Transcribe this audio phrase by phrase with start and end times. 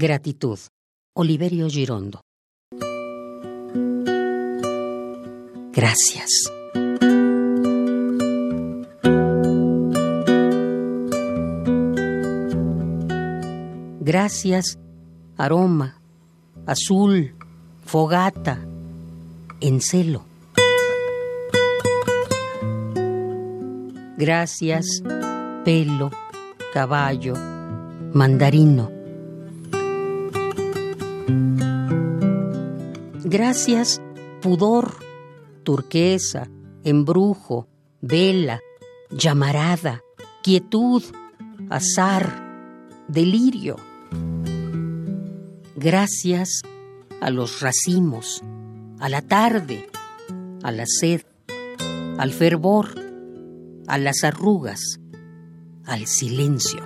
[0.00, 0.58] Gratitud.
[1.14, 2.22] Oliverio Girondo.
[5.74, 6.30] Gracias.
[14.00, 14.78] Gracias,
[15.36, 16.00] aroma,
[16.64, 17.34] azul,
[17.84, 18.58] fogata,
[19.60, 20.24] encelo.
[24.16, 25.02] Gracias,
[25.62, 26.10] pelo,
[26.72, 27.34] caballo,
[28.14, 28.99] mandarino.
[33.24, 34.02] Gracias,
[34.42, 34.94] pudor,
[35.62, 36.48] turquesa,
[36.84, 37.68] embrujo,
[38.00, 38.60] vela,
[39.10, 40.02] llamarada,
[40.42, 41.02] quietud,
[41.68, 43.76] azar, delirio.
[45.76, 46.62] Gracias
[47.20, 48.42] a los racimos,
[48.98, 49.88] a la tarde,
[50.62, 51.22] a la sed,
[52.18, 52.88] al fervor,
[53.86, 55.00] a las arrugas,
[55.84, 56.80] al silencio.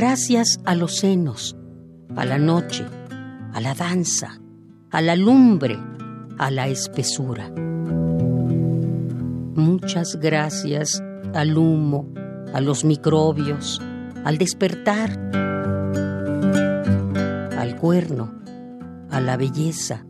[0.00, 1.56] Gracias a los senos,
[2.14, 2.86] a la noche,
[3.52, 4.40] a la danza,
[4.92, 5.76] a la lumbre,
[6.38, 7.50] a la espesura.
[9.56, 11.02] Muchas gracias
[11.34, 12.14] al humo,
[12.54, 13.82] a los microbios,
[14.22, 15.18] al despertar,
[17.58, 18.32] al cuerno,
[19.10, 20.06] a la belleza,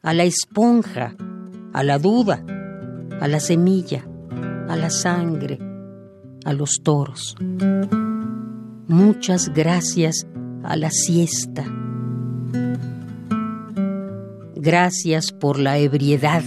[0.00, 1.16] a la esponja,
[1.72, 2.44] a la duda,
[3.20, 4.04] a la semilla,
[4.68, 5.58] a la sangre,
[6.44, 7.34] a los toros.
[8.88, 10.26] Muchas gracias
[10.62, 11.64] a la siesta.
[14.54, 16.42] Gracias por la ebriedad,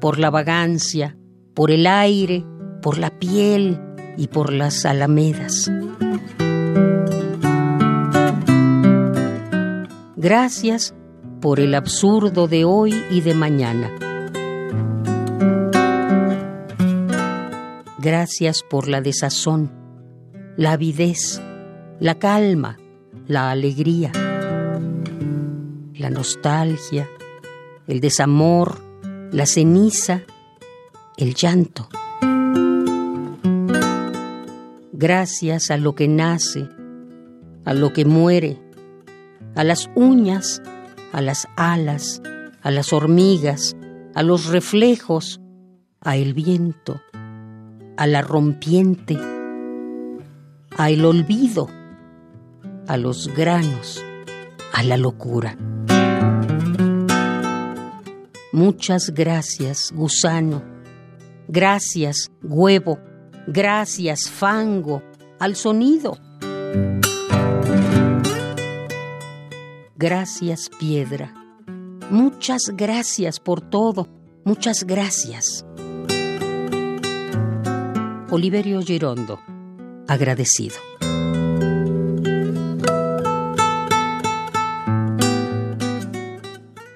[0.00, 1.16] por la vagancia,
[1.54, 2.44] por el aire,
[2.82, 3.80] por la piel
[4.16, 5.70] y por las alamedas.
[10.16, 10.94] Gracias
[11.40, 13.90] por el absurdo de hoy y de mañana.
[17.98, 19.72] Gracias por la desazón,
[20.56, 21.40] la avidez,
[22.02, 22.80] la calma,
[23.28, 24.10] la alegría,
[25.94, 27.08] la nostalgia,
[27.86, 28.82] el desamor,
[29.30, 30.22] la ceniza,
[31.16, 31.88] el llanto.
[34.92, 36.68] Gracias a lo que nace,
[37.64, 38.58] a lo que muere,
[39.54, 40.60] a las uñas,
[41.12, 42.20] a las alas,
[42.62, 43.76] a las hormigas,
[44.16, 45.40] a los reflejos,
[46.00, 47.00] a el viento,
[47.96, 49.16] a la rompiente,
[50.76, 51.68] a el olvido
[52.86, 54.02] a los granos,
[54.72, 55.56] a la locura.
[58.52, 60.62] Muchas gracias, gusano.
[61.48, 62.98] Gracias, huevo.
[63.46, 65.02] Gracias, fango,
[65.38, 66.18] al sonido.
[69.96, 71.32] Gracias, piedra.
[72.10, 74.08] Muchas gracias por todo.
[74.44, 75.64] Muchas gracias.
[78.30, 79.40] Oliverio Girondo,
[80.08, 80.91] agradecido.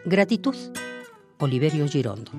[0.08, 0.54] Gratitud,
[1.38, 2.30] Oliverio Girondo.